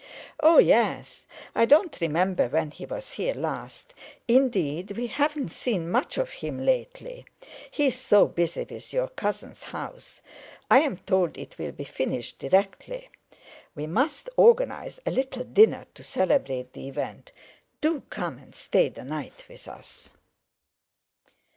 [0.39, 1.27] "Oh, yes!
[1.53, 7.23] I don't remember when he was here last—indeed, we haven't seen much of him lately.
[7.69, 10.23] He's so busy with your cousin's house;
[10.71, 13.11] I'm told it'll be finished directly.
[13.75, 17.31] We must organize a little dinner to celebrate the event;
[17.79, 20.09] do come and stay the night with us!"